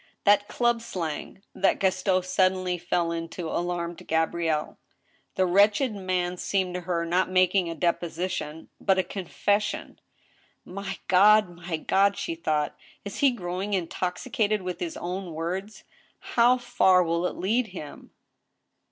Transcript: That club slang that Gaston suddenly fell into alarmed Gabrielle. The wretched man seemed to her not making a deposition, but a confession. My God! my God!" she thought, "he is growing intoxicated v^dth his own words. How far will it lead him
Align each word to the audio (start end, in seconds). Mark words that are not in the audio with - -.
That 0.23 0.47
club 0.47 0.81
slang 0.81 1.43
that 1.53 1.77
Gaston 1.77 2.23
suddenly 2.23 2.79
fell 2.79 3.11
into 3.11 3.47
alarmed 3.49 4.07
Gabrielle. 4.07 4.79
The 5.35 5.45
wretched 5.45 5.93
man 5.93 6.37
seemed 6.37 6.73
to 6.73 6.81
her 6.81 7.05
not 7.05 7.29
making 7.29 7.69
a 7.69 7.75
deposition, 7.75 8.69
but 8.79 8.97
a 8.97 9.03
confession. 9.03 10.01
My 10.65 10.97
God! 11.07 11.49
my 11.55 11.77
God!" 11.77 12.17
she 12.17 12.33
thought, 12.33 12.75
"he 13.05 13.27
is 13.29 13.37
growing 13.37 13.75
intoxicated 13.75 14.61
v^dth 14.61 14.79
his 14.79 14.97
own 14.97 15.35
words. 15.35 15.83
How 16.17 16.57
far 16.57 17.03
will 17.03 17.27
it 17.27 17.35
lead 17.35 17.67
him 17.67 18.09